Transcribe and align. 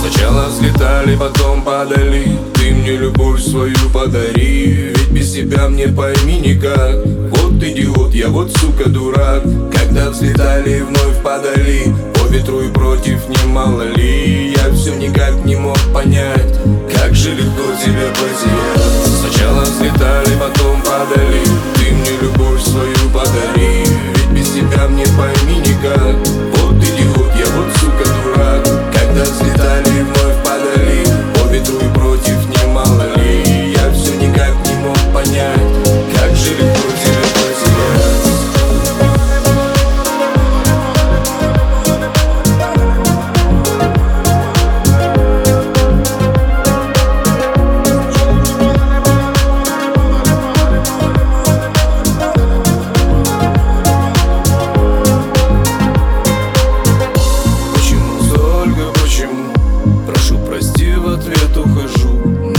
Сначала 0.00 0.46
взлетали, 0.48 1.16
потом 1.16 1.62
падали. 1.62 2.38
Ты 2.54 2.74
мне 2.74 2.96
любовь 2.96 3.42
свою 3.42 3.74
подари. 3.92 4.92
Ведь 4.94 5.10
без 5.10 5.32
тебя 5.32 5.68
мне 5.68 5.88
пойми 5.88 6.38
никак. 6.38 7.04
Вот 7.04 7.62
идиот, 7.62 8.14
я 8.14 8.28
вот 8.28 8.52
сука 8.56 8.88
дурак. 8.88 9.42
Когда 9.72 10.10
взлетали, 10.10 10.82
вновь 10.82 11.22
падали. 11.22 11.94
По 12.14 12.32
ветру 12.32 12.60
и 12.60 12.70
против, 12.70 13.28
не 13.28 13.52
мало 13.52 13.82
ли. 13.82 14.52
Я 14.52 14.70
все 14.72 14.94
никак 14.94 15.15
в 61.46 61.50
ответ 61.50 61.56
ухожу. 61.56 62.08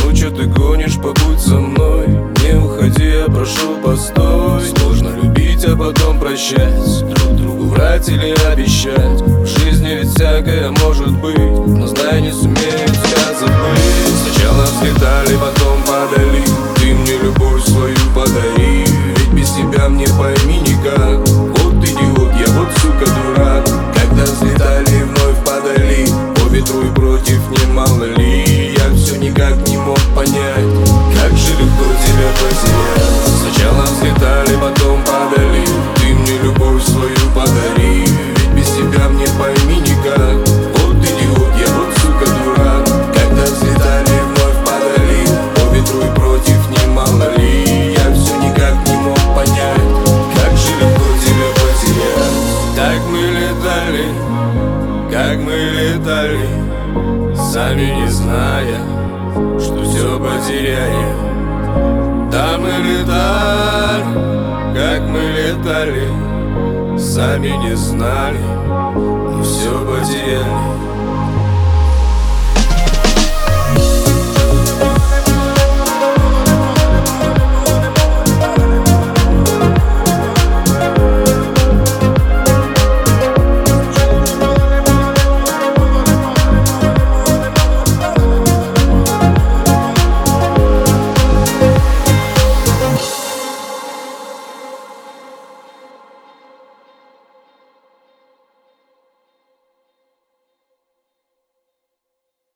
Ну 0.04 0.14
чё 0.14 0.30
ты 0.30 0.46
гонишь, 0.46 0.96
побудь 0.96 1.40
со 1.40 1.56
мной. 1.56 2.08
Не 2.44 2.58
уходи, 2.58 3.10
я 3.20 3.26
прошу, 3.26 3.76
постой. 3.84 4.62
Сложно 4.78 5.10
любить, 5.22 5.66
а 5.66 5.76
потом 5.76 6.20
прощать. 6.20 7.06
Друг 7.14 7.36
другу 7.36 7.66
врать 7.68 8.08
или 8.10 8.36
обещать. 8.52 9.22
В 9.22 9.46
жизни 9.46 10.00
ведь 10.02 10.10
всякое 10.10 10.72
может 10.84 11.12
быть 11.12 11.38
Но 11.38 11.88
знай, 11.88 12.22
не 12.22 12.32
сумею 12.32 12.88
тебя 12.88 13.34
забыть. 13.40 14.16
Сначала 14.24 14.64
взлетали, 14.64 15.38
потом 15.38 15.57
как 55.28 55.40
мы 55.40 55.52
летали 55.52 56.48
Сами 57.36 58.02
не 58.02 58.08
зная, 58.08 58.80
что 59.60 59.84
все 59.84 60.18
потеряем. 60.18 62.30
Да 62.32 62.58
мы 62.58 62.72
летали, 62.88 64.06
как 64.74 65.02
мы 65.02 65.20
летали 65.20 66.08
Сами 66.98 67.50
не 67.50 67.76
знали, 67.76 68.40
но 68.96 69.44
все 69.44 69.86
потеряли 69.86 70.97